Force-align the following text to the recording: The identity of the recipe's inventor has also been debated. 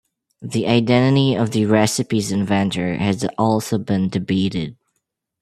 The 0.41 0.65
identity 0.65 1.35
of 1.35 1.51
the 1.51 1.67
recipe's 1.67 2.31
inventor 2.31 2.95
has 2.97 3.23
also 3.37 3.77
been 3.77 4.09
debated. 4.09 4.75